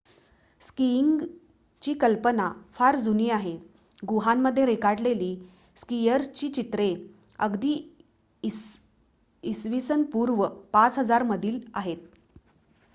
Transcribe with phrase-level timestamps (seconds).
[0.61, 3.55] स्कीइंगची कल्पना फार जुनी आहे—
[4.03, 5.29] गुहांमध्ये रेखाटलेली
[5.77, 6.89] स्कीयर्सची चित्रे
[7.39, 7.75] अगदी
[8.43, 11.97] इसा पूर्व ५००० मधील आहेत!